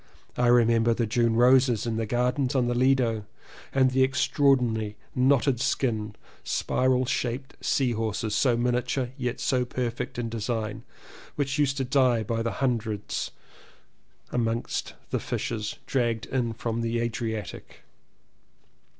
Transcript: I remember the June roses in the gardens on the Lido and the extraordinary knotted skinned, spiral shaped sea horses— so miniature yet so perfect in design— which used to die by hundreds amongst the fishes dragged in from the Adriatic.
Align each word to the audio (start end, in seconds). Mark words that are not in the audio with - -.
I 0.35 0.47
remember 0.47 0.95
the 0.95 1.05
June 1.05 1.35
roses 1.35 1.85
in 1.85 1.95
the 1.97 2.07
gardens 2.07 2.55
on 2.55 2.65
the 2.65 2.73
Lido 2.73 3.27
and 3.71 3.91
the 3.91 4.01
extraordinary 4.01 4.95
knotted 5.13 5.59
skinned, 5.61 6.17
spiral 6.43 7.05
shaped 7.05 7.55
sea 7.63 7.91
horses— 7.91 8.33
so 8.35 8.57
miniature 8.57 9.11
yet 9.15 9.39
so 9.39 9.63
perfect 9.63 10.17
in 10.17 10.27
design— 10.27 10.81
which 11.35 11.59
used 11.59 11.77
to 11.77 11.83
die 11.85 12.23
by 12.23 12.41
hundreds 12.41 13.29
amongst 14.31 14.95
the 15.11 15.19
fishes 15.19 15.77
dragged 15.85 16.25
in 16.25 16.53
from 16.53 16.81
the 16.81 16.97
Adriatic. 16.99 17.83